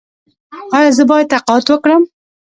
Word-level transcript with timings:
ایا 0.77 0.91
زه 0.97 1.03
باید 1.11 1.31
تقاعد 1.33 1.65
وکړم؟ 1.69 2.03